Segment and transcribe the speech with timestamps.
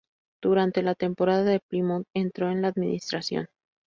[0.41, 3.45] Durante la temporada de Plymouth entró en la administración.